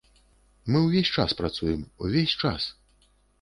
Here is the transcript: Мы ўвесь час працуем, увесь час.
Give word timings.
Мы 0.71 0.79
ўвесь 0.85 1.11
час 1.17 1.35
працуем, 1.41 1.85
увесь 2.07 2.35
час. 2.41 2.67